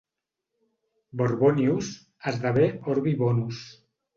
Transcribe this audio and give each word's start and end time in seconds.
«Borbonius» 1.21 1.91
esdevé 2.33 2.67
«orbi 2.95 3.17
bonus». 3.25 3.65